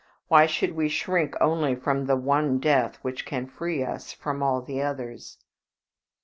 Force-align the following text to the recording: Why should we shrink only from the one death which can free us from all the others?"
Why 0.29 0.47
should 0.47 0.71
we 0.71 0.89
shrink 0.89 1.35
only 1.39 1.75
from 1.75 2.07
the 2.07 2.15
one 2.15 2.57
death 2.57 2.97
which 3.03 3.23
can 3.23 3.45
free 3.45 3.83
us 3.83 4.11
from 4.11 4.41
all 4.41 4.63
the 4.63 4.81
others?" 4.81 5.37